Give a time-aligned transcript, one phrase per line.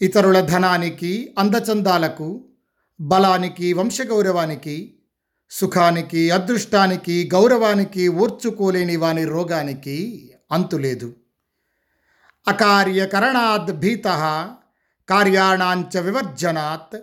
[0.00, 2.28] ఇతరుల ధనానికి అందచందాలకు
[3.00, 4.76] బలానికి వంశగౌరవానికి
[5.50, 9.98] సుఖానికి అదృష్టానికి గౌరవానికి ఓర్చుకోలేని వాని రోగానికి
[10.52, 11.08] అంతులేదు
[12.46, 14.08] అకార్యకరణాద్ భీత
[15.08, 16.96] కార్యాణాంచ వివర్జనాత్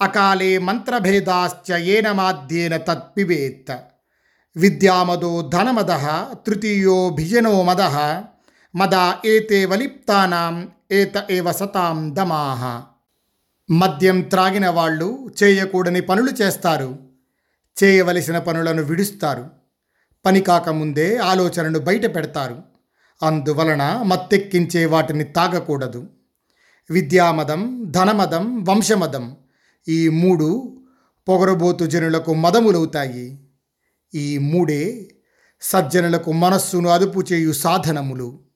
[0.00, 3.76] అకాలే మంత్రభేదాశ్చ ఏన మాధ్యేన తత్పివేత్
[4.56, 5.92] విద్యామదో ధనమద
[6.46, 7.82] తృతీయో భిజనో మద
[8.78, 12.82] మద ఏతే వలిప్తానాం ఏత ఏవ సతాం దమాహ
[13.70, 16.98] మద్యం త్రాగిన వాళ్ళు చేయకూడని పనులు చేస్తారు.
[17.84, 19.50] చేయవలసిన పనులను విడుస్తారు.
[20.26, 22.62] పని కాకముందే ఆలోచనను బయట పెడతారు.
[23.22, 26.06] అందువలన మత్తెక్కించే వాటిని తాగకూడదు.
[26.90, 29.36] విద్యామదం ధనమదం వంశమదం
[29.88, 30.80] ఈ మూడు
[31.28, 33.38] పొగరబోతు జనులకు మదములవుతాయి.
[34.14, 35.08] ఈ మూడే
[35.60, 38.47] సజ్జనులకు మనస్సును అదుపు చేయు సాధనములు.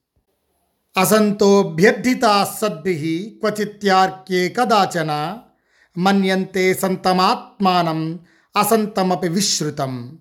[0.97, 5.39] అసంతోభ్యర్థితా సద్భి క్వచిత్యార్క్యే కదాచన
[5.99, 8.21] మన్యంతే సంతమాత్మానం
[8.57, 10.19] అసంతమపి విశ్రుతం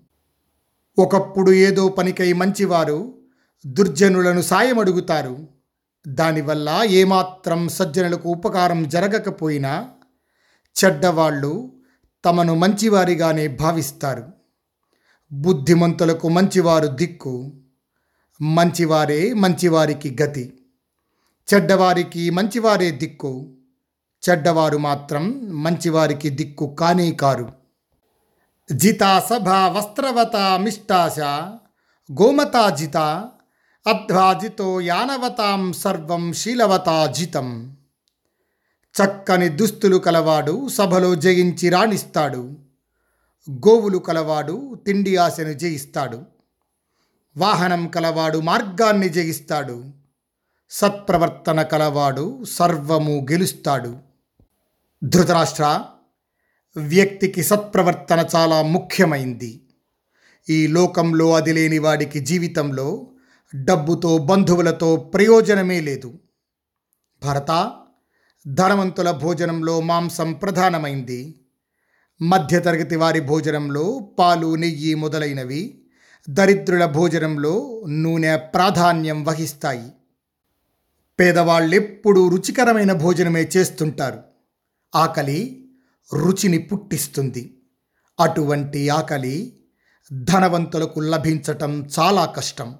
[0.98, 3.14] ఒకప్పుడు ఏదో పనికై మంచివారు
[3.66, 5.48] దుర్జనులను సాయం అడుగుతారు
[6.08, 9.90] దానివల్ల ఏమాత్రం సజ్జనులకు ఉపకారం జరగకపోయినా
[10.84, 11.72] చెడ్డవాళ్ళు
[12.24, 14.24] తమను మంచివారిగానే భావిస్తారు.
[15.32, 17.52] బుద్ధిమంతులకు మంచివారు దిక్కు
[18.40, 20.52] మంచివారే మంచివారికి గతి.
[21.54, 23.54] చెడ్డవారికి మంచివారే దిక్కు.
[24.30, 27.52] చెడ్డవారు మాత్రం మంచివారికి దిక్కు కానే కారు.
[28.72, 31.20] జితా సభ వస్త్రవత మిష్టాశ
[32.12, 32.96] గోమతా జిత
[33.86, 37.76] అధ్వాజితో యానవతాం సర్వం శీలవతా జితం.
[39.02, 42.56] చక్కని దుస్తులు కలవాడు సభలో జయించి రాణిస్తాడు.
[43.50, 46.22] గోవులు కలవాడు తిండి ఆశను జయిస్తాడు.
[47.36, 50.01] వాహనం కలవాడు మార్గాన్ని జయిస్తాడు.
[50.74, 53.96] సత్ప్రవర్తన కలవాడు సర్వము గెలుస్తాడు.
[55.04, 55.84] ధృతరాష్ట్ర
[56.76, 59.68] వ్యక్తికి సత్ప్రవర్తన చాలా ముఖ్యమైంది.
[60.50, 63.06] ఈ లోకంలో అది లేని వాడికి జీవితంలో
[63.54, 66.18] డబ్బుతో బంధువులతో ప్రయోజనమే లేదు.
[67.24, 67.72] భరత
[68.48, 71.40] ధనవంతుల భోజనంలో మాంసం ప్రధానమైంది.
[72.22, 75.82] మధ్యతరగతి వారి భోజనంలో పాలు నెయ్యి మొదలైనవి
[76.30, 79.90] దరిద్రుల భోజనంలో నూనె ప్రాధాన్యం వహిస్తాయి.
[81.20, 84.22] పేదవాళ్ళెప్పుడూ రుచికరమైన భోజనమే చేస్తుంటారు.
[84.94, 85.68] ఆకలి
[86.14, 87.62] రుచిని పుట్టిస్తుంది.
[88.20, 89.60] అటువంటి ఆకలి
[90.12, 92.74] ధనవంతులకు లభించటం చాలా కష్టం.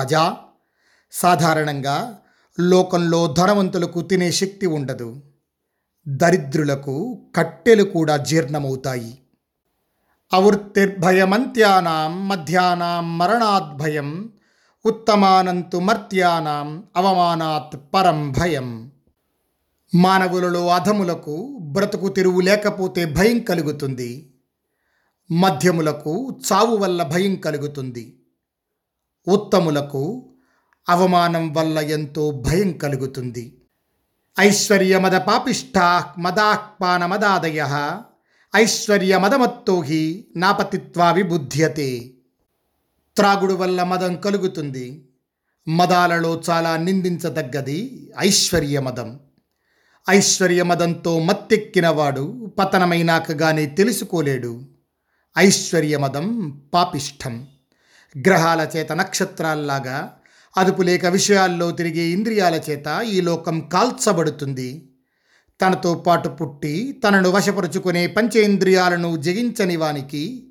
[0.00, 0.36] రజా
[1.12, 2.18] సాధారణంగా
[2.60, 5.22] లోకంలో ధనవంతులకు తినే శక్తి ఉండదు.
[6.08, 9.18] దరిద్రులకు కట్టెలు కూడా జీర్ణమవుతాయి.
[10.32, 14.32] అవృత్తిర్భయమంత్యానాం మధ్యానాం మరణాద్భయం
[14.86, 18.92] ఉత్తమానంతు మర్త్యానాం అవమానాత్ పరం భయం.
[19.94, 24.34] మానవులలో అధములకు బ్రతుకు తిరువు లేకపోతే భయం కలుగుతుంది.
[25.30, 28.20] మధ్యములకు చావు వల్ల భయం కలుగుతుంది.
[29.28, 30.28] ఉత్తములకు
[30.88, 33.62] అవమానం వల్ల ఎంతో భయం కలుగుతుంది.
[34.40, 37.66] ఐశ్వర్యమద పాపిష్టా మదాహ్పాన మదాదయ
[38.56, 39.84] ఐశ్వర్యమదమత్తో
[40.36, 42.14] నాపతిత్వా విబుధ్యతే.
[43.18, 45.08] త్రాగుడు వల్ల మదం కలుగుతుంది.
[45.68, 49.20] మదాలలో చాలా నిందించదగ్గది ఐశ్వర్య మదం.
[50.10, 54.62] ఐశ్వర్య మదంతో మత్తెక్కినవాడు పతనమైనాక గాని తెలుసుకోలేడు
[55.38, 57.46] ఐశ్వర్యమదం పాపిష్టం.
[58.18, 60.16] గ్రహాల చేత నక్షత్రాల్లాగా
[60.56, 64.90] అదుపు లేక విషయాల్లో తిరిగే ఇంద్రియాల చేత ఈ లోకం కాల్చబడుతుంది.
[65.60, 70.47] తనతో పాటు పుట్టి తనను వశపరుచుకునే పంచేంద్రియాలను జగించని వానికి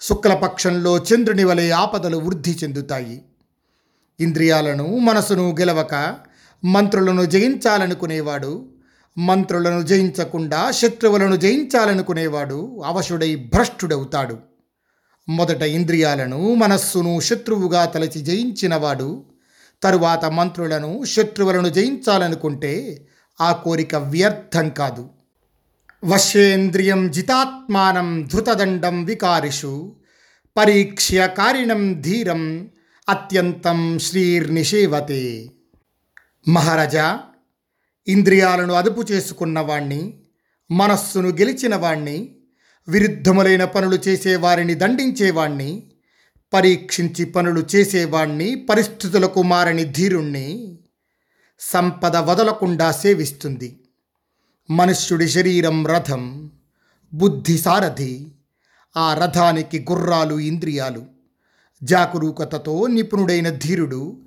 [0.00, 3.22] శుక్లపక్షంలో చంద్రుని వలె ఆపదలు వృద్ధి చెందుతాయి.
[4.20, 6.16] ఇంద్రియాలను మనసును గెలవక
[6.64, 8.66] మంత్రులను జయించాలనుకునేవాడు
[9.18, 14.38] మంత్రులను జయించకుండా శత్రువులను జయించాలనుకునేవాడు అవశుడై భ్రష్టుడవుతాడు.
[15.28, 19.24] మొదట ఇంద్రియాలను మనస్సును శత్రువుగా తలచి జయించినవాడు
[19.82, 23.06] తరువాత మంత్రులను శత్రువులను జయించాలనుకుంటే
[23.40, 25.08] ఆ కోరిక వ్యర్థం కాదు.
[26.04, 29.96] వశ్యేంద్రియం జితాత్మానం ధృతదండం వికారిషు
[30.56, 32.70] పరీక్ష్య కారిణం ధీరం
[33.08, 35.48] అత్యంతం శ్రీర్నిషేవతే.
[36.48, 37.20] మహారాజా
[38.08, 40.14] ఇంద్రియాలను అదుపు చేసుకున్నవాణ్ణి
[40.70, 42.36] మనస్సును గెలిచిన వాణ్ణి
[42.88, 45.82] విరుద్ధములైన పనులు చేసేవారిని దండించేవాణ్ణి
[46.52, 50.78] పరీక్షించి పనులు చేసేవాణ్ణి పరిస్థితులకు మారని ధీరుణ్ణి
[51.60, 53.87] సంపద వదలకుండా సేవిస్తుంది.
[54.70, 56.50] మనుష్యుడి శరీరం రథం
[57.14, 58.28] బుద్ధి సారథి
[58.96, 61.02] ఆ రథానికి గుర్రాలు ఇంద్రియాలు.
[61.82, 64.20] జాగరూకతతో నిపుణుడైన ధీరుడు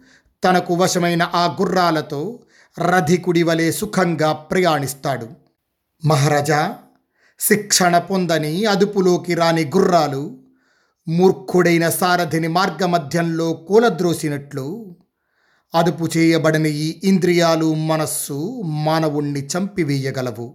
[0.44, 2.40] తనకు వశమైన ఆ గుర్రాలతో
[2.80, 5.30] రధికుడి వలె సుఖంగా ప్రయాణిస్తాడు.
[6.06, 6.78] మహారాజా
[7.40, 10.38] శిక్షణ పొందని అదుపులోకి రాని గుర్రాలు
[11.08, 14.96] మూర్ఖుడైన సారథిని మార్గమధ్యంలో కూలద్రోసినట్లు
[15.75, 20.53] అదుపు చేయబడని ఈ ఇంద్రియాలు మనస్సు మానవుణ్ణి చంపివేయగలవు.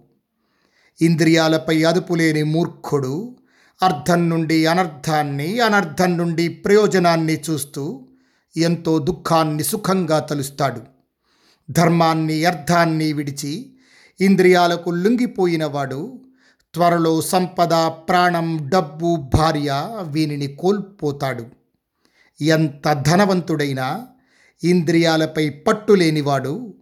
[1.01, 3.35] ఇంద్రియాలపై అదుపు లేని మూర్ఖుడు
[3.83, 8.07] అర్థం నుండి అనర్థాన్ని అనర్థం నుండి ప్రయోజనాన్ని చూస్తూ
[8.57, 10.81] ఎంతో దుఃఖాన్ని సుఖంగా తలుస్తాడు.
[11.71, 13.73] ధర్మాన్ని అర్థాన్ని విడిచి
[14.21, 16.21] ఇంద్రియాలకు లొంగిపోయినవాడు
[16.73, 21.45] త్వరలో సంపద ప్రాణం డబ్బు భార్య వీనిని కోల్పోతాడు.
[22.41, 24.07] ఎంత ధనవంతుడైనా
[24.63, 26.73] ఇంద్రియాలపై పట్టు లేనివాడు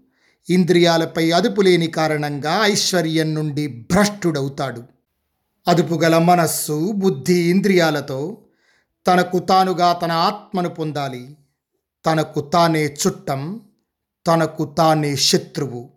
[0.49, 4.83] ఇంద్రియాలపై అదుపు లేని కారణంగా ఐశ్వర్యం నుండి భ్రష్టుడవుతాడు.
[5.67, 8.37] అదుపుగల మనస్సు బుద్ధి ఇంద్రియాలతో
[9.07, 11.37] తనకు తానుగా తన ఆత్మను పొందాలి.
[12.05, 13.61] తనకు తానే చుట్టం
[14.27, 15.91] తనకు తానే శత్రువు.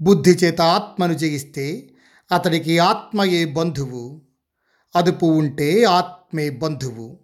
[0.00, 1.90] బుద్ధి చేత ఆత్మను జయిస్తే
[2.32, 4.22] అతడికి ఆత్మయే బంధువు.
[4.96, 7.20] అదుపు ఉంటే ఆత్మే బంధువు.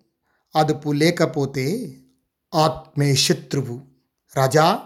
[0.56, 1.96] అదుపు లేకపోతే
[2.54, 3.80] ఆత్మే శత్రువు.
[4.36, 4.78] రాజా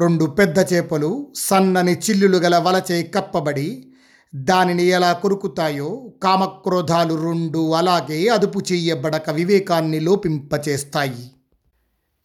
[0.00, 3.86] రెండు పెద్ద చేపలు సన్నని చిల్లులు గల వలచే కప్పబడి
[4.34, 11.30] దానిని ఎలా కొరుకుతాయో కామక్రోధాలు రెండు అలాగే అదుపు చెయ్యబడక వివేకాన్ని లోపింపచేస్తాయి.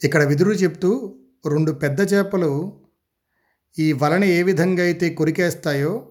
[0.04, 2.74] ఇక్కడ విదురు చెప్తూ రెండు పెద్ద చేపలు
[3.80, 6.08] ఈ వలని ఏ విధంగా అయితే కొరికేస్తాయో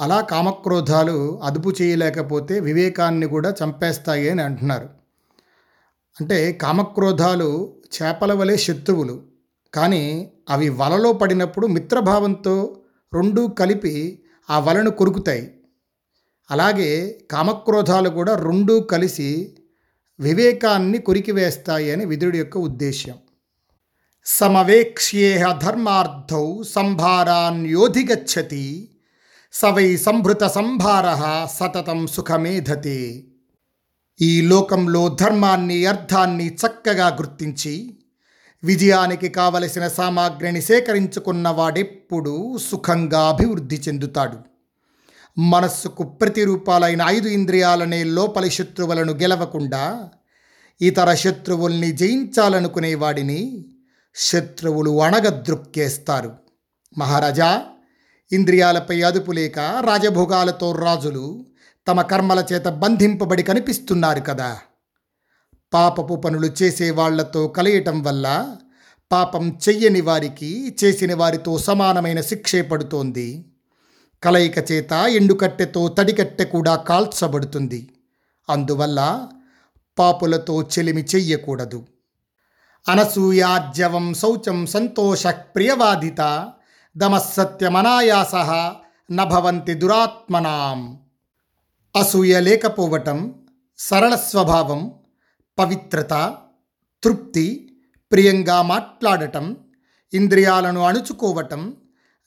[0.00, 5.03] అలా కామక్రోధాలు అదుపు చేయలేకపోతే వివేకాన్ని కూడా చంపేస్తాయి అని అంటున్నారు.
[6.20, 9.22] అంటే కామక్రోధాలు చేపల వలె శత్రువులు.
[9.74, 12.80] కానీ అవి వలలో పడినప్పుడు మిత్రభావంతో
[13.14, 15.54] రెండూ కలిపి ఆ వలను కొరుకుతాయి.
[16.50, 19.56] అలాగే కామక్రోధాలు కూడా రెండూ కలిసి
[20.20, 23.18] వివేకాన్ని కొరికివేస్తాయి అని విదురుడి యొక్క ఉద్దేశ్యం.
[24.26, 28.90] సమవేక్ష్యేహ ధర్మార్థౌ సంభారాన్ యోధిగచ్చతి
[29.52, 31.06] సవై సంభృత సంభార
[31.52, 33.24] సతతం సుఖమేధతే.
[34.20, 37.98] ఈ లోకంలో ధర్మాన్ని అర్థాన్ని చక్కగా గుర్తించి
[38.64, 44.38] విజయానికి కావలసిన సామాగ్రిని సేకరించుకున్న వాడెప్పుడూ సుఖంగా అభివృద్ధి చెందుతాడు.
[45.38, 50.08] మనస్సుకు ప్రతిరూపాలైన ఐదు ఇంద్రియాలనే లోపలి శత్రువులను గెలవకుండా
[50.80, 53.64] ఇతర శత్రువుల్ని జయించాలనుకునేవాడిని
[54.14, 56.32] శత్రువులు అణగద్రుక్కేస్తారు.
[56.98, 57.62] మహారాజా
[58.32, 61.46] ఇంద్రియాలపై అదుపు లేక రాజభోగాలతో రాజులు
[61.86, 64.58] తమ కర్మల చేత బంధింపబడి కనిపిస్తున్నారు కదా.
[65.74, 68.56] పాపపు పనులు చేసే వాళ్ళతో కలయటం వల్ల
[69.12, 73.44] పాపం చెయ్యని వారికి చేసిన వారితో సమానమైన శిక్షే పడుతోంది.
[74.22, 77.94] కలయిక చేత ఎండుకట్టెతో తడికట్టె కూడా కాల్చబడుతుంది.
[78.50, 79.28] అందువల్ల
[79.98, 81.86] పాపులతో చెలిమి చెయ్యకూడదు.
[82.88, 86.48] అనసూయాజ్యవం శౌచం సంతోష ప్రియవాదిత
[86.96, 88.34] దమసత్యమనాయాస
[89.12, 91.03] నభవంతి దురాత్మనాం.
[91.96, 93.34] అసూయ లేకపోవటం
[93.78, 94.92] సరళ స్వభావం
[95.58, 96.36] పవిత్రత
[97.04, 97.76] తృప్తి
[98.12, 99.56] ప్రియంగా మాట్లాడటం
[100.14, 101.76] ఇంద్రియాలను అణుచుకోవటం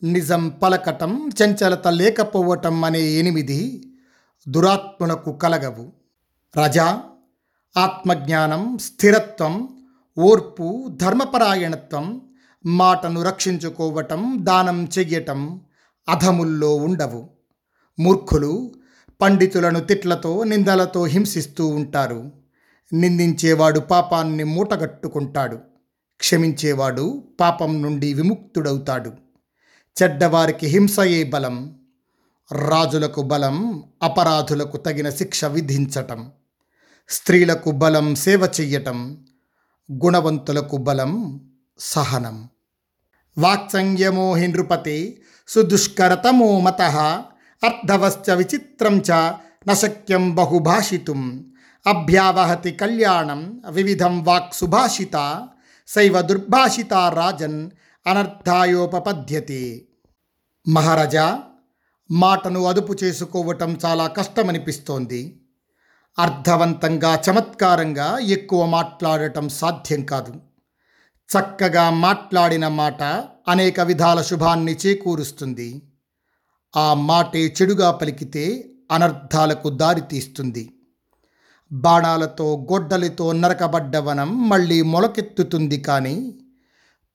[0.04, 3.92] నిజం పలకటం చంచలత లేకపోవటం అనే ఎనిమిది
[4.50, 5.94] దురాత్మునకు కలగవు.
[6.64, 7.04] రజా
[7.78, 9.86] ఆత్మజ్ఞానం స్థిరత్వం
[10.18, 12.22] ఓర్పు ధర్మపరాయణత్వం
[12.66, 15.62] మాటను రక్షించుకోవటం దానం చెయ్యటం
[16.10, 17.30] అధముల్లో ఉండవు.
[18.00, 18.72] మూర్ఖులు
[19.22, 22.32] పండితులను తిట్లతో నిందలతో హింసిస్తూ ఉంటారు.
[22.94, 25.56] నిందించేవాడు పాపాన్ని మూటగట్టుకుంటాడు.
[26.20, 29.12] క్షమించేవాడు పాపం నుండి విముక్తుడవుతాడు.
[30.04, 31.80] చెడ్డవారికి హింసయే బలం.
[32.52, 36.32] రాజులకు బలం అపరాధులకు తగిన శిక్ష విధించటం.
[37.10, 39.28] స్త్రీలకు బలం సేవ చెయ్యటం.
[39.92, 41.42] గుణవంతులకు బలం
[41.80, 42.50] సహనం.
[43.38, 46.82] వాక్సంయమో హి సుదుష్కరతమో మత.
[47.64, 49.12] అర్థవశ్చ విచిత్రం చ
[49.68, 51.54] నశక్యం బహుభాషితుం.
[51.88, 55.48] అభ్యావహతి కళ్యాణం వివిధం వాక్ సుభాషిత
[55.88, 57.72] శైవ దుర్భాషిత రాజన్
[58.08, 59.90] అనర్థాయోపపద్యతి.
[60.68, 61.40] మహారాజా
[62.12, 65.42] మాటను అదుపు చేసుకోవటం చాలా కష్టమనిపిస్తోంది.
[66.20, 70.34] అర్థవంతంగా చమత్కారంగా ఎక్కువ మాట్లాడటం సాధ్యం కాదు.
[71.34, 73.04] చక్కగా మాట్లాడిన మాట
[73.48, 75.82] అనేక విధాల శుభాన్ని చేకూరుస్తుంది.
[76.78, 80.70] ఆ మాటే చెడుగా పలికితే అనర్థాలకు దారితీస్తుంది
[81.72, 86.34] బాణాలతో గొడ్డలితో నరకబడ్డవనం మళ్ళీ మొలకెత్తుతుంది కానీ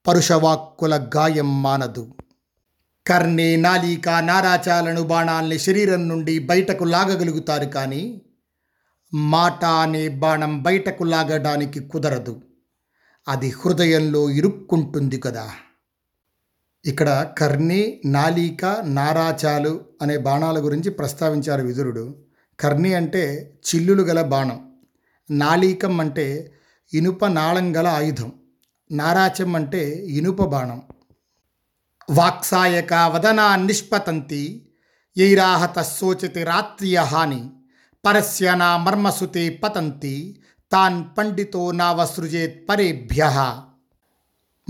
[0.06, 2.14] పరుషవాక్కుల గాయం మానదు.
[3.06, 8.22] కర్ణి నాలిక నారాచాలను బాణాల్ని శరీరం నుండి బయటకు లాగగలుగుతారు కానీ
[9.14, 12.42] మాట అనే బాణం బయటకు లాగడానికి కుదరదు.
[13.28, 15.50] అది హృదయంలో ఇరుక్కుంటుంది కదా.
[16.84, 22.16] ఇక్కడ కర్ణి నాలీక నారాచాలు అనే బాణాల గురించి ప్రస్తావించారు విదురుడు.
[22.60, 24.72] కర్ణి అంటే చిల్లులు గల బాణం.
[25.30, 26.52] నాళీకం అంటే
[26.94, 28.32] ఇనుప నాళం గల ఆయుధం.
[28.92, 30.82] నారాచం అంటే ఇనుప బాణం.
[32.10, 34.68] వాక్సాయక వదనా నిష్పతంతి
[35.18, 37.50] యైరాహత శోచతి రాత్రియ హాని
[38.06, 43.30] పరస్య నా మర్మసుతే పతంతి తాన్ పండితో నావసృజేత్ పరేభ్య.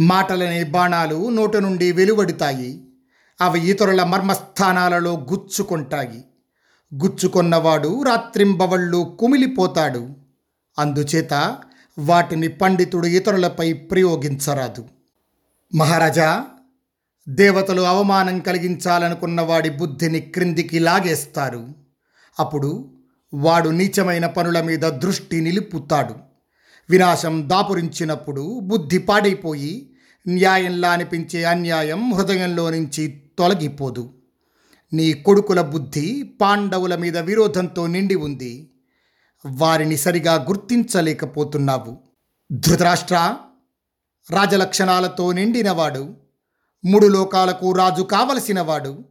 [0.00, 2.84] మాటలనే బాణాలు నోట నుండి వెలువడుతాయి.
[3.40, 6.24] అవి ఇతరుల మర్మస్థానాలలో గుచ్చుకుంటాయి.
[6.94, 10.10] గుచ్చుకొన్నవాడు రాత్రింబవళ్ళు కుమిలిపోతాడు.
[10.78, 11.58] అందుచేత
[11.98, 14.88] వాటిని పండితుడు ఇతరులపై ప్రయోగించరాదు.
[15.74, 16.44] మహారాజా
[17.28, 21.68] దేవతలు అవమానం కలిగించాలనుకున్న వాడి బుద్ధిని క్రిందికి లాగేస్తారు.
[22.38, 22.92] అప్పుడు
[23.34, 26.31] వాడు నీచమైన పనుల మీద దృష్టి నిలుపుతాడు.
[26.90, 29.96] వినాశం దాపురించినప్పుడు బుద్ధి పాడైపోయి
[30.28, 34.14] న్యాయంలా అనిపించే అన్యాయం హృదయంలో నుంచి తొలగిపోదు.
[34.92, 38.74] నీ కొడుకుల బుద్ధి పాండవుల మీద విరోధంతో నిండి ఉంది.
[39.46, 41.98] వారిని సరిగా గుర్తించలేకపోతున్నావు.
[42.52, 43.36] ధృతరాష్ట్ర
[44.30, 46.16] రాజలక్షణాలతో నిండినవాడు
[46.84, 49.04] మూడు లోకాలకు రాజు కావలసినవాడు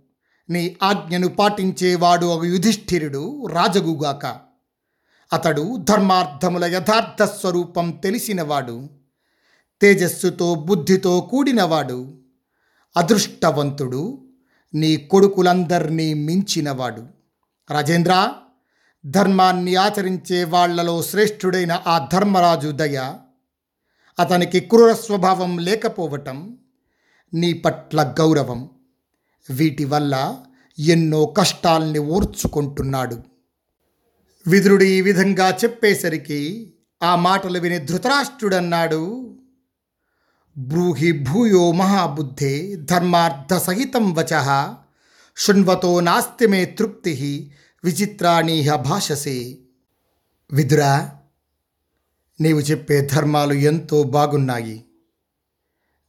[0.49, 4.50] నీ ఆజ్ఞను పాటించేవాడు ఒక యుధిష్ఠిరుడు రాజగుగాక.
[5.33, 8.89] అతడు ధర్మార్థముల యథార్థ స్వరూపం తెలిసినవాడు
[9.81, 12.13] తేజస్సుతో బుద్ధితో కూడినవాడు
[12.97, 14.27] అదృష్టవంతుడు
[14.73, 17.07] నీ కొడుకులందరినీ మించినవాడు.
[17.71, 18.33] రాజేంద్ర
[19.05, 23.13] ధర్మాన్ని ఆచరించే వాళ్ళలో శ్రేష్ఠుడైన ఆ ధర్మరాజు దయ
[24.19, 26.57] అతనికి క్రూర స్వభావం లేకపోవటం
[27.33, 28.69] నీ పట్ల గౌరవం.
[29.49, 30.37] వీటి వల్ల
[30.79, 33.30] ఎన్నో కష్టాల్ని ఓర్చుకుంటున్నాడు.
[34.47, 39.33] విదురుడు ఈ విధంగా చెప్పేసరికి ఆ మాటలు విని ధృతరాష్ట్రుడన్నాడు.
[40.57, 44.65] బ్రూహి భూయో మహాబుద్ధే ధర్మార్థ సహితం వచ
[45.37, 47.51] శృణ్వతో నాస్తి మే తృప్తి
[47.83, 49.57] విచిత్రాణీహ భాషసే.
[50.51, 51.11] విదురా
[52.41, 54.85] నీవు చెప్పే ధర్మాలు ఎంతో బాగున్నాయి.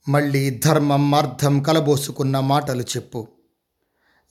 [0.09, 3.29] మళ్ళీ ధర్మం అర్థం కలబోసుకున్న మాటలు చెప్పు.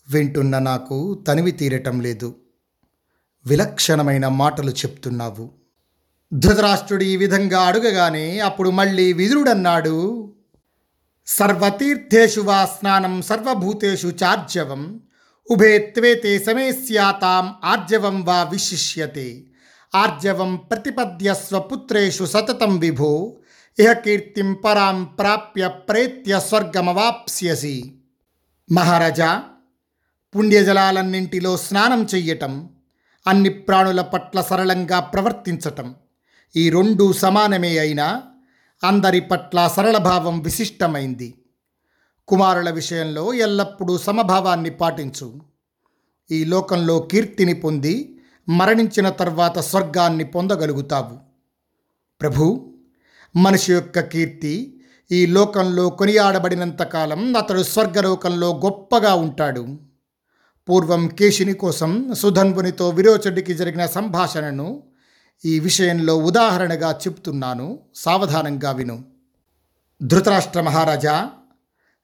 [0.10, 2.36] వింటున్న నాకు తనివి తీరటం లేదు.
[3.45, 5.51] విలక్షణమైన మాటలు చెప్తున్నావు.
[6.33, 10.33] ధృతరాష్ట్రుడు ఈ విధంగా అడుగగానే అప్పుడు మళ్ళీ విదురుడన్నాడు.
[11.27, 15.00] సర్వతీర్థేషు వా స్నానం సర్వభూతేషు చార్జవం
[15.51, 16.69] ఉభే త్వేతే సమే
[17.63, 19.43] ఆర్జవం వా విశిష్యతే.
[19.95, 23.38] ఆర్జవం ప్రతిపద్య స్వపుత్రేషు సతతం విభో
[23.79, 27.95] ఇహ కీర్తిం పరాం ప్రాప్య ప్రేత్య స్వర్గమవాప్స్యసి.
[28.71, 29.43] మహారాజా
[30.36, 32.69] పుణ్యజలాలన్నింటిలో స్నానం చెయ్యటం
[33.28, 35.96] అన్ని ప్రాణుల పట్ల సరళంగా ప్రవర్తించటం.
[36.56, 38.24] ఈ రెండు సమానమే అయినా
[38.84, 41.34] అందరి పట్ల సరళభావం విశిష్టమైంది.
[42.28, 45.34] కుమారుల విషయంలో ఎల్లప్పుడూ సమభావాన్ని పాటించు.
[46.32, 51.20] ఈ లోకంలో కీర్తిని పొంది మరణించిన తర్వాత స్వర్గాన్ని పొందగలుగుతావు.
[52.22, 52.74] ప్రభు
[53.36, 59.90] మనిషి యొక్క కీర్తి ఈ లోకంలో కొనియాడబడినంతకాలం అతడు స్వర్గలోకంలో గొప్పగా ఉంటాడు.
[60.70, 64.84] పూర్వం కేశిని కోసం సుధన్వునితో విరోచడికి జరిగిన సంభాషణను
[65.46, 67.80] ఈ విషయంలో ఉదాహరణగా చెప్తున్నాను.
[67.96, 69.06] సావధానంగా విను.
[70.03, 71.30] ధృతరాష్ట్ర మహారాజా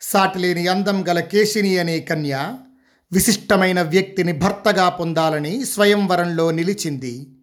[0.02, 2.56] సాటిలేని అందం గల కేశిని అనే కన్య
[3.12, 7.38] విశిష్టమైన వ్యక్తిని భర్తగా పొందాలని స్వయంవరంలో నిలిచింది.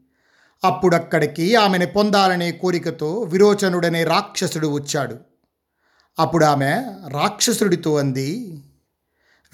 [0.64, 5.16] అప్పుడక్కడికి ఆమెను పొందాలనే కోరికతో విరోచనుడనే రాక్షసుడు వచ్చాడు.
[6.18, 8.62] అప్పుడు ఆమె రాక్షసుడితో అంది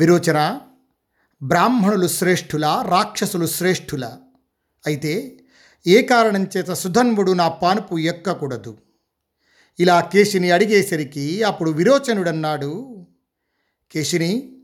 [0.00, 0.58] విరోచన
[1.42, 4.10] బ్రాహ్మణులు శ్రేష్ఠుల రాక్షసులు శ్రేష్ఠుల.
[4.86, 5.40] అయితే
[5.86, 8.78] ఏ కారణం చేత సుధన్వుడు నా పానుపు ఎక్కకూడదు?
[9.80, 13.06] ఇలా కేశిని అడిగేసరికి అప్పుడు విరోచనుడన్నాడు.
[13.92, 14.56] కేశిని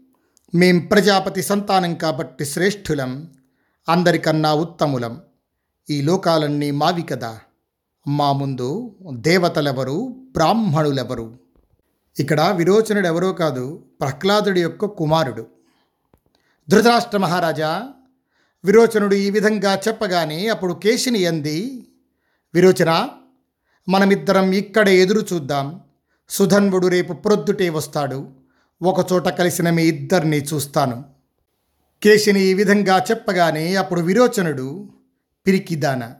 [0.54, 3.32] మేం ప్రజాపతి సంతానం కాబట్టి శ్రేష్ఠులం
[3.88, 5.20] అందరికన్నా ఉత్తములం.
[5.90, 7.40] ఈ లోకాలన్నీ మావి కదా.
[8.08, 11.38] మా ముందు దేవతలెవరు బ్రాహ్మణులెవరు?
[12.18, 15.55] ఇక్కడ విరోచనుడు ఎవరో కాదు ప్రహ్లాదుడి యొక్క కుమారుడు.
[16.68, 17.82] ధృతరాష్ట్ర మహారాజా
[18.64, 21.88] విరోచనుడు ఈ విధంగా చెప్పగానే అప్పుడు కేశిని అంది
[22.54, 23.08] విరోచన
[23.88, 25.80] మనమిద్దరం ఇక్కడే ఎదురు చూద్దాం.
[26.28, 28.28] సుధన్వుడు రేపు ప్రొద్దుటే వస్తాడు.
[28.82, 31.04] ఒకచోట కలిసిన మీ ఇద్దరిని చూస్తాను.
[32.02, 34.88] కేశిని ఈ విధంగా చెప్పగానే అప్పుడు విరోచనుడు
[35.46, 36.14] పిరికిదాన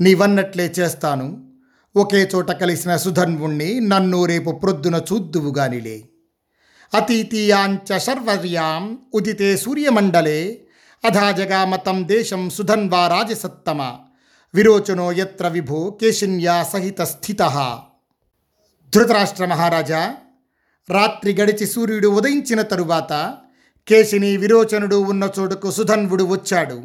[0.00, 1.52] నీవన్నట్లే చేస్తాను.
[1.96, 6.08] ఒకే చోట కలిసిన సుధన్వుణ్ణి నన్ను రేపు ప్రొద్దున చూద్దువుగానిలే.
[6.94, 10.62] అతీతీయాంచ శర్వర్యాం ఉదితే సూర్యమండలే
[11.04, 13.96] అధా జగామతం దేశం సుధన్వా రాజసత్తమ
[14.54, 17.38] విరోచనో యత్ర విభో కేశిన్యా సహిత స్థిత
[18.94, 20.14] ధృతరాష్ట్ర మహారాజా
[20.90, 23.38] రాత్రి గడిచి సూర్యుడు ఉదయించిన తరువాత
[23.88, 26.84] కేశిని విరోచనుడు ఉన్న చోటుకు సుధన్వుడు వచ్చాడు।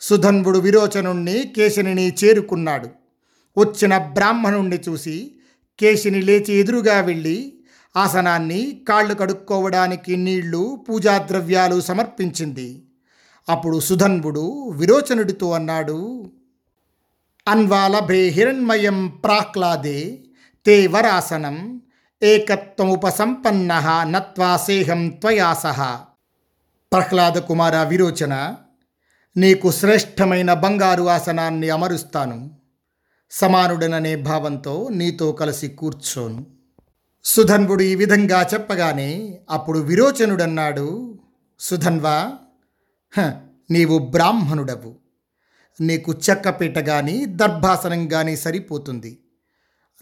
[0.00, 2.88] సుధన్వుడు విరోచనుణ్ణి కేశిని చేరుకున్నాడు।
[3.58, 5.34] వచ్చిన బ్రాహ్మణుణ్ణి చూసి
[5.78, 7.57] కేశిని లేచి ఎదురుగా వెళ్ళి
[7.98, 12.68] ఆసనాన్ని కాళ్ళు కడుక్కోవడానికి నీళ్ళు పూజా ద్రవ్యాలు సమర్పించింది.
[13.48, 15.98] అప్పుడు సుధన్వుడు విరోచనుడితో అన్నాడు
[17.48, 20.24] అన్వాలభే హిరణ్మయం ప్రాహ్లాదే
[20.66, 21.80] తే వరాసనం
[22.22, 23.72] ఏకత్వముపసంపన్న
[24.10, 25.66] నత్వాసేహం త్వయాస.
[26.92, 28.34] ప్రహ్లాద కుమార విరోచన
[29.36, 32.50] నీకు శ్రేష్టమైన బంగారు ఆసనాన్ని అమరుస్తాను.
[33.30, 36.57] సమానుడననే భావంతో నీతో కలిసి కూర్చోను.
[37.24, 39.10] సుధన్వుడు ఈ విధంగా చెప్పగానే
[39.50, 40.86] అప్పుడు విరోచనుడన్నాడు
[41.60, 42.16] సుధన్వా
[43.12, 43.20] "హ,
[43.70, 44.94] నీవు బ్రాహ్మణుడవు.
[45.80, 49.18] నీకు చెక్కపీట కానీ దర్భాసనం కానీ సరిపోతుంది.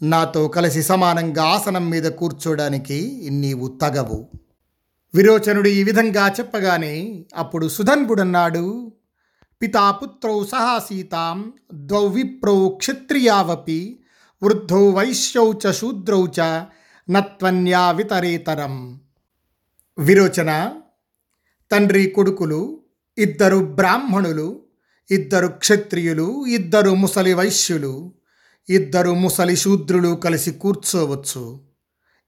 [0.01, 2.99] నాతో కలిసి సమానంగా ఆసనం మీద కూర్చోడానికి
[3.31, 4.19] నీవు తగవు.
[5.13, 6.95] విరోచనుడు ఈ విధంగా చెప్పగానే
[7.35, 8.91] అప్పుడు సుధన్వుడన్నాడు
[9.61, 13.99] పితాపుత్రౌ సహా సీతాం ద్వౌ విప్రౌ క్షత్రియావపి
[14.41, 16.39] వృద్ధౌ వైశ్యౌ చ శూద్రౌ చ
[17.09, 19.01] నత్వన్యా వితరేతరం
[19.99, 20.71] విరోచన
[21.71, 22.79] తండ్రి కొడుకులు
[23.17, 24.61] ఇద్దరు బ్రాహ్మణులు
[25.11, 28.13] ఇద్దరు క్షత్రియులు ఇద్దరు ముసలి వైశ్యులు
[28.69, 31.59] ఇద్దరు ముసలి శూద్రులు కలిసి కూర్చోవచ్చు.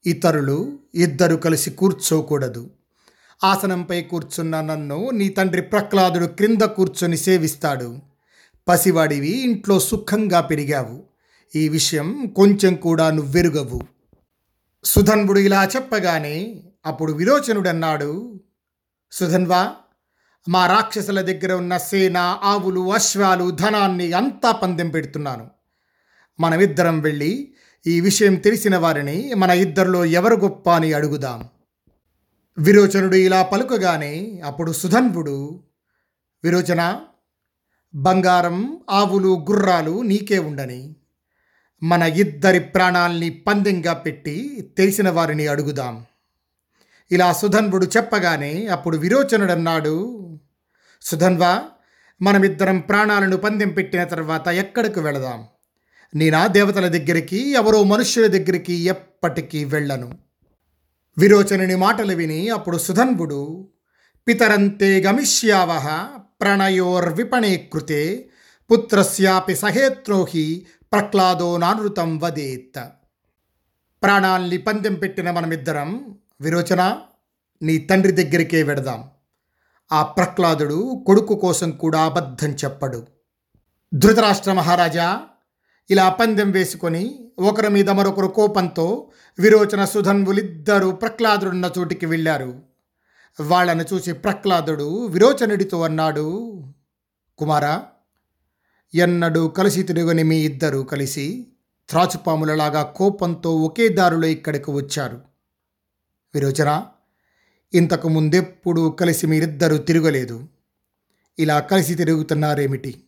[0.05, 2.69] ఇతరులు ఇద్దరు కలిసి కూర్చోకూడదు.
[3.43, 7.99] ఆసనంపై కూర్చున్న నన్ను నీ తండ్రి ప్రహ్లాదుడు క్రింద కూర్చొని సేవిస్తాడు.
[8.67, 11.03] పసివాడివి ఇంట్లో సుఖంగా పెరిగావు.
[11.55, 13.98] ఈ విషయం కొంచెం కూడా నువ్వెరుగవు.
[14.83, 18.39] సుధన్వుడు ఇలా చెప్పగానే అప్పుడు విరోచనుడన్నాడు.
[19.11, 19.75] సుధన్వా
[20.49, 25.49] మా రాక్షసుల దగ్గర ఉన్న సేన ఆవులు అశ్వాలు ధనాన్ని అంతా పందెం పెడుతున్నాను.
[26.39, 27.53] మనమిద్దరం వెళ్ళి
[27.87, 31.47] ఈ విషయం తెలిసిన వారిని మన ఇద్దరిలో ఎవరు గొప్ప అని అడుగుదాం.
[32.57, 35.63] విరోచనుడు ఇలా పలుకగానే అప్పుడు సుధన్వుడు
[36.43, 37.01] విరోచన
[37.95, 40.95] బంగారం ఆవులు గుర్రాలు నీకే ఉండని
[41.83, 46.05] మన ఇద్దరి ప్రాణాల్ని పందెంగా పెట్టి తెలిసిన వారిని అడుగుదాం.
[47.11, 50.29] ఇలా సుధన్వుడు చెప్పగానే అప్పుడు విరోచనుడన్నాడు
[51.01, 51.61] సుధన్వా
[52.21, 55.47] మనమిద్దరం ప్రాణాలను పందెం పెట్టిన తర్వాత ఎక్కడికి వెళదాం?
[56.15, 60.17] నేనా దేవతల దగ్గరికి ఎవరో మనుష్యుల దగ్గరికి ఎప్పటికీ వెళ్ళను.
[61.17, 63.67] విరోచనుని మాటలు విని అప్పుడు సుధన్వుడు
[64.27, 66.07] పితరంతే గమిష్యావహ
[66.41, 68.29] ప్రణయోర్విపణే కృతే
[68.71, 72.79] పుత్రస్యాపి సహేత్రోహి ప్రహ్లాదో నానృతం వదేత్.
[74.03, 77.01] ప్రాణాల్ని పందెం పెట్టిన మనమిద్దరం విరోచన?
[77.61, 79.09] నీ తండ్రి దగ్గరికే వెడదాం.
[79.91, 83.07] ఆ ప్రహ్లాదుడు కొడుకు కోసం కూడా అబద్ధం చెప్పడు.
[83.93, 85.21] ధృతరాష్ట్ర మహారాజా
[85.89, 92.61] ఇలా పందెం వేసుకొని ఒకరి మీద మరొకరు కోపంతో విరోచన సుధన్వులిద్దరూ ప్రహ్లాదుడున్న చోటికి వెళ్ళారు.
[93.41, 96.63] వాళ్ళను చూసి ప్రహ్లాదుడు విరోచనుడితో అన్నాడు
[97.37, 97.83] కుమారా
[98.93, 101.47] ఎన్నడూ కలిసి తిరుగని మీ ఇద్దరూ కలిసి
[101.89, 105.21] త్రాచుపాములలాగా కోపంతో ఒకే దారిలో ఇక్కడికి వచ్చారు.
[106.33, 106.85] విరోచన
[107.73, 110.47] ఇంతకు ముందెప్పుడూ కలిసి మీరిద్దరూ తిరగలేదు.
[111.39, 113.03] ఇలా కలిసి తిరుగుతున్నారేమిటి?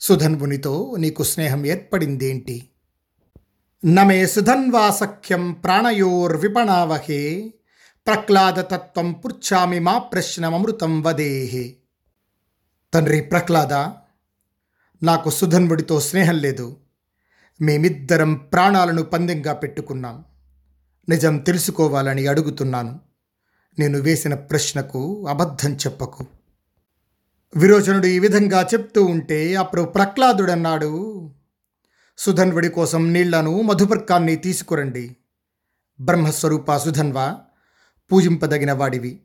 [0.00, 2.70] సుధన్వునితో నీకు స్నేహం ఏర్పడిందేంటి?
[3.84, 7.54] నమే సుధన్వా సఖ్యం ప్రాణయోర్విపణావహే
[8.06, 11.76] ప్రహ్లాదతత్వం పృచ్ఛామి మా ప్రశ్నమమృతం వదేహే.
[12.94, 13.72] తండ్రి ప్రహ్లాద
[15.06, 16.76] నాకు సుధన్వుడితో స్నేహం లేదు.
[17.60, 20.24] మేమిద్దరం ప్రాణాలను పందెంగా పెట్టుకున్నాం.
[21.08, 23.00] నిజం తెలుసుకోవాలని అడుగుతున్నాను.
[23.78, 26.26] నేను వేసిన ప్రశ్నకు అబద్ధం చెప్పకు.
[27.56, 31.30] విరోచనుడు ఈ విధంగా చెప్తూ ఉంటే అప్పుడు ప్రహ్లాదుడన్నాడు
[32.18, 35.16] సుధన్వుడి కోసం నీళ్ళను మధుపర్కాన్ని తీసుకురండి.
[36.00, 37.38] బ్రహ్మస్వరూప సుధన్వ
[38.12, 39.20] పూజింపదగిన వాడివి.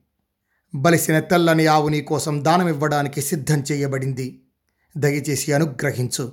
[0.76, 4.41] బలిసిన తెల్లని ఆవు నీ కోసం దానమివ్వడానికి సిద్ధం చేయబడింది.
[4.98, 6.32] దయచేసి అనుగ్రహించు.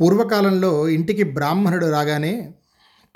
[0.00, 2.54] పూర్వకాలంలో ఇంటికి బ్రాహ్మణుడు రాగానే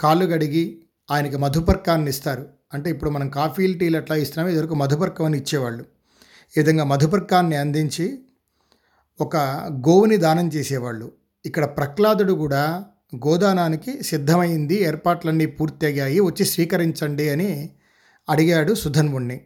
[0.01, 0.79] కాళ్ళు గడిగి
[1.11, 2.49] ఆయనకి మధుపర్కాన్ని ఇస్తారు.
[2.75, 5.83] అంటే ఇప్పుడు మనం కాఫీలు టీలు అట్లా ఇస్తున్నామో ఇదివరకు మధుపర్కం అని ఇచ్చేవాళ్ళు.
[6.57, 8.19] ఈ విధంగా మధుపర్కాన్ని అందించి
[9.21, 9.37] ఒక
[9.73, 11.13] గోవుని దానం చేసేవాళ్ళు.
[11.47, 12.85] ఇక్కడ ప్రహ్లాదుడు కూడా
[13.17, 17.71] గోదానానికి సిద్ధమైంది ఏర్పాట్లన్నీ పూర్తయ్యాయి వచ్చి స్వీకరించండి అని
[18.29, 19.41] అడిగాడు సుధన్వుణ్ణి.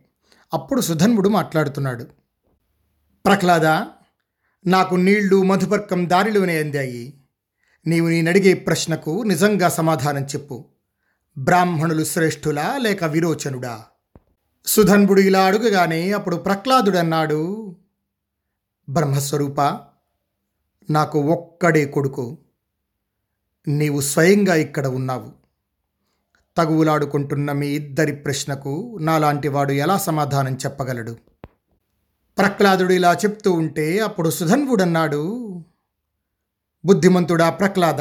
[0.55, 2.05] అప్పుడు సుధన్వుడు మాట్లాడుతున్నాడు.
[3.25, 3.87] ప్రహ్లాద
[4.67, 7.15] నాకు నీళ్ళు మధుపర్కం దారిలోనే అందాయి.
[7.87, 10.65] నీవు నేనడిగే ప్రశ్నకు నిజంగా సమాధానం చెప్పు.
[11.39, 13.85] బ్రాహ్మణులు శ్రేష్ఠులా లేక విరోచనుడా?
[14.67, 17.77] సుధన్వుడు ఇలా అడుగగానే అప్పుడు ప్రహ్లాదుడన్నాడు.
[18.89, 19.61] బ్రహ్మస్వరూప
[20.91, 22.39] నాకు ఒక్కడే కొడుకు.
[23.69, 25.33] నీవు స్వయంగా ఇక్కడ ఉన్నావు.
[26.57, 31.17] తగువులాడుకుంటున్న మీ ఇద్దరి ప్రశ్నకు నాలాంటి వాడు ఎలా సమాధానం చెప్పగలడు?
[32.41, 35.23] ప్రహ్లాదుడు ఇలా చెప్తూ ఉంటే అప్పుడు సుధన్వుడన్నాడు
[36.85, 38.01] బుద్ధిమంతుడా ప్రహ్లాద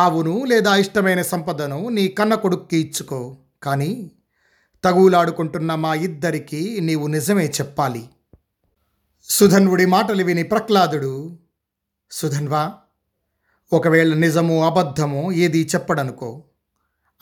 [0.00, 4.10] ఆవును లేదా ఇష్టమైన సంపదను నీ కన్న కొడుక్కి ఇచ్చుకో కానీ
[4.84, 8.08] తగువులాడుకుంటున్న మా ఇద్దరికీ నీవు నిజమే చెప్పాలి.
[9.24, 11.38] సుధన్వుడి మాటలు విని ప్రహ్లాదుడు
[12.10, 12.74] సుధన్వా
[13.72, 16.44] ఒకవేళ నిజమో అబద్ధమో ఏది చెప్పడనుకో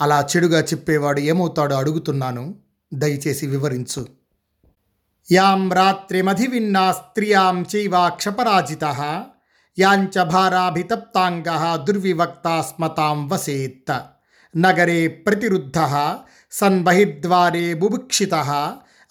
[0.01, 2.55] అలా చెడుగా చెప్పేవాడు ఏమవుతాడో అడుగుతున్నాను
[2.95, 4.24] దయచేసి వివరించు.
[5.29, 8.85] యాం రాత్రిమధివిన్నా స్త్రియాం చైవాక్షపరాజిత
[9.79, 11.49] యాంచ భారాభితప్తాంగ
[11.85, 13.95] దుర్వివక్తా స్మతాం వసేత్
[14.55, 15.79] నగరే ప్రతిరుద్ధ
[16.53, 18.35] సన్ బహిర్ద్వారే బుభుక్షిత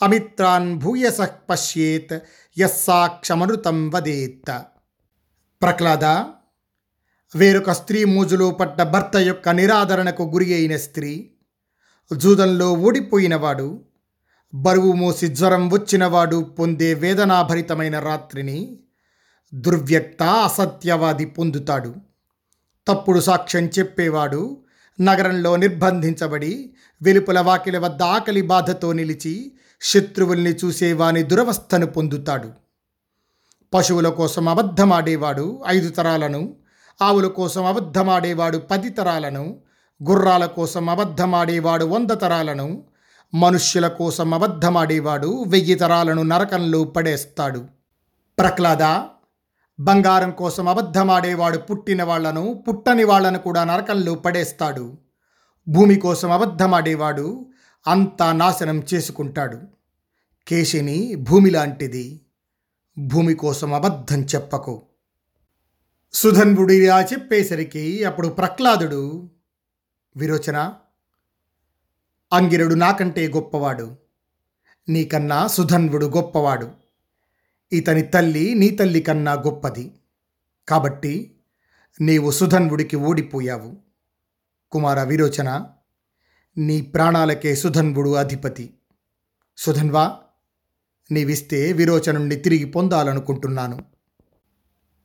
[0.01, 2.15] అమిత్రాన్ భూయస పశ్యేత్
[2.57, 4.53] యస్సాక్షమృతం వదేత్
[5.61, 6.05] ప్రహ్లాద
[7.33, 11.11] వేరొక స్త్రీ మూజులో పడ్డ భర్త యొక్క నిరాదరణకు గురి అయిన స్త్రీ
[12.11, 13.67] జూదంలో ఓడిపోయినవాడు
[14.55, 18.77] బరువు మోసి జ్వరం వచ్చినవాడు పొందే వేదనాభరితమైన రాత్రిని
[19.53, 21.95] దుర్వ్యక్త అసత్యవాది పొందుతాడు.
[22.87, 24.57] తప్పుడు సాక్ష్యం చెప్పేవాడు
[25.01, 32.51] నగరంలో నిర్బంధించబడి వెలుపల వాకిల వద్ద ఆకలి బాధతో నిలిచి శత్రువుల్ని చూసేవాని దురవస్థను పొందుతాడు.
[33.73, 36.55] పశువుల కోసం అబద్ధమాడేవాడు ఐదు తరాలను
[37.01, 39.57] ఆవుల కోసం అబద్ధమాడేవాడు పది తరాలను
[40.09, 42.83] గుర్రాల కోసం అబద్ధమాడేవాడు వంద తరాలను
[43.33, 47.67] మనుష్యుల కోసం అబద్ధమాడేవాడు వెయ్యి తరాలను నరకంలో పడేస్తాడు.
[48.39, 49.07] ప్రహ్లాద
[49.79, 54.97] బంగారం కోసం అబద్ధమాడేవాడు పుట్టిన వాళ్ళను పుట్టని వాళ్ళను కూడా నరకంలో పడేస్తాడు.
[55.67, 57.45] భూమి కోసం అబద్ధమాడేవాడు
[57.87, 59.59] అంతా నాశనం చేసుకుంటాడు.
[60.47, 62.21] కేశిని భూమి లాంటిది
[62.97, 64.81] భూమి కోసం అబద్ధం చెప్పకు.
[66.13, 69.29] సుధన్వుడిలా చెప్పేసరికి అప్పుడు ప్రహ్లాదుడు
[70.15, 70.73] విరోచన
[72.33, 73.97] అంగిరుడు నాకంటే గొప్పవాడు.
[74.89, 76.71] నీకన్నా సుధన్వుడు గొప్పవాడు.
[77.71, 79.93] ఇతని తల్లి నీ తల్లి కన్నా గొప్పది.
[80.67, 81.39] కాబట్టి
[82.01, 83.75] నీవు సుధన్వుడికి ఓడిపోయావు.
[84.71, 85.65] కుమార విరోచన
[86.57, 88.73] నీ ప్రాణాలకే సుధన్వుడు అధిపతి.
[89.57, 90.17] సుధన్వా
[91.11, 93.85] నీవిస్తే విరోచనుణ్ణి తిరిగి పొందాలనుకుంటున్నాను.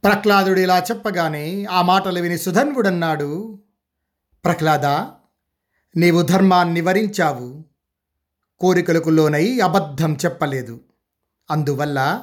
[0.05, 3.63] ప్రహ్లాదుడు ఇలా చెప్పగానే ఆ మాటలు విని సుధన్వుడన్నాడు.
[4.45, 5.18] ప్రహ్లాద
[5.97, 7.65] నీవు ధర్మాన్ని వరించావు.
[8.59, 10.81] కోరికలకు లోనై అబద్ధం చెప్పలేదు.
[11.51, 12.23] అందువల్ల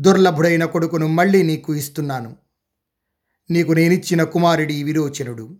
[0.00, 2.36] దుర్లభుడైన కొడుకును మళ్ళీ నీకు ఇస్తున్నాను.
[3.50, 5.56] నీకు నేనిచ్చిన కుమారుడి విరోచనుడు.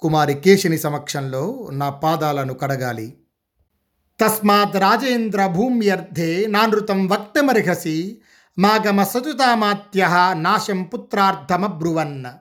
[0.00, 3.18] కుమారి కేశిని సమక్షంలో నా పాదాలను కడగాలి.
[4.20, 8.22] తస్మాత్ రాజేంద్ర భూమ్యర్థే నానృతం వక్తమర్హసి
[8.58, 12.34] మాగమ సతుతామాత్య నాశం పుత్రార్థమబ్రువన్న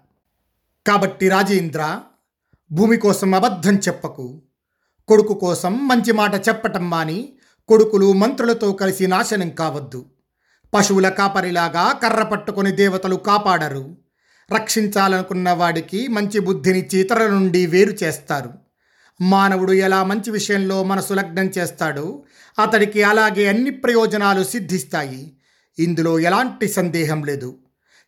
[0.87, 1.99] కాబట్టి రాజేంద్ర
[2.73, 4.41] భూమి కోసం అబద్ధం చెప్పకు.
[5.07, 7.29] కొడుకు కోసం మంచి మాట చెప్పటం మాని
[7.67, 10.05] కొడుకులు మంత్రులతో కలిసి నాశనం కావద్దు.
[10.73, 13.97] పశువుల కాపరిలాగా కర్ర పట్టుకొని దేవతలు కాపాడరు.
[14.55, 18.49] రక్షించాలనుకున్న వాడికి మంచి బుద్ధినిచ్చి ఇతరుల నుండి వేరు చేస్తారు.
[19.21, 22.23] మానవుడు ఎలా మంచి విషయంలో మనసు లగ్నం చేస్తాడో
[22.59, 25.37] అతడికి అలాగే అన్ని ప్రయోజనాలు సిద్ధిస్తాయి.
[25.79, 27.55] ఇందులో ఎలాంటి సందేహం లేదు.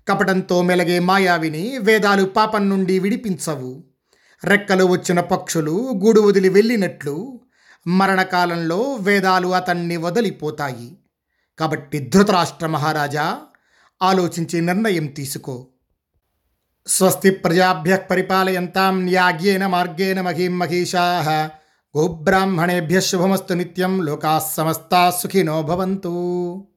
[0.08, 3.95] కపటంతో మెలగే మాయావిని వేదాలు పాపం నుండి విడిపించవు.
[4.44, 7.42] రెక్కలు వచ్చిన పక్షులు గూడు వదిలి వెళ్ళినట్లు
[7.88, 10.98] మరణకాలంలో వేదాలు అతన్ని వదిలిపోతాయి.
[11.60, 13.40] కాబట్టి ధృతరాష్ట్ర మహారాజా
[14.02, 15.68] ఆలోచించి నిర్ణయం తీసుకో.
[16.88, 21.52] స్వస్తి ప్రజాభ్య పరిపాలయంతాం న్యాగ్యేన మార్గేణ మహీం మహిషా.
[21.98, 26.68] గోబ్రాహ్మణేభ్య శుభమస్తు నిత్యం లోకా సమస్తా సుఖినో భవంతు.